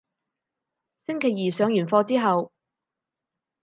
[1.05, 2.51] 星期二上完課之後